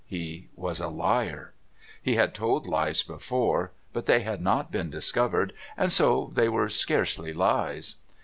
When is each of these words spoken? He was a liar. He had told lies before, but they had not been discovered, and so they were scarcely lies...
He 0.07 0.47
was 0.55 0.79
a 0.79 0.87
liar. 0.87 1.53
He 2.01 2.15
had 2.15 2.33
told 2.33 2.65
lies 2.65 3.03
before, 3.03 3.71
but 3.93 4.07
they 4.07 4.21
had 4.21 4.41
not 4.41 4.71
been 4.71 4.89
discovered, 4.89 5.53
and 5.77 5.93
so 5.93 6.31
they 6.33 6.49
were 6.49 6.69
scarcely 6.69 7.33
lies... 7.33 7.97